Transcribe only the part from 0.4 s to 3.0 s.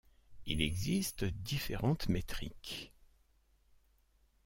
Il existe différentes métriques.